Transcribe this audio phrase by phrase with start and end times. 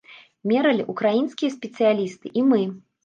[0.51, 2.63] Мералі ўкраінскія спецыялісты і мы.